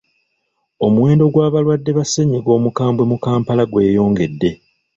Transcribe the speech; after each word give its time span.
Omuwendo 0.85 1.23
gw'abalwadde 1.33 1.91
ba 1.97 2.03
ssennyiga 2.05 2.49
omukambwe 2.57 3.03
mu 3.11 3.17
Kampala 3.25 3.63
gweyongedde. 3.71 4.51